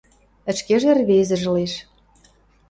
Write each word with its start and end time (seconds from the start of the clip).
Ӹшкежӹ 0.51 0.87
ӹӹрвезӹ 0.93 1.35
ылеш. 1.47 1.73